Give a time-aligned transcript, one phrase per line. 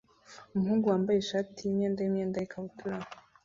[0.53, 2.97] Umuhungu wambaye ishati yimyenda yimyenda yikabutura